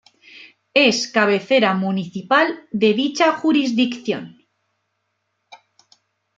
Es 0.73 1.07
cabecera 1.11 1.75
municipal 1.75 2.65
de 2.71 2.95
dicha 2.95 3.33
jurisdicción. 3.33 4.39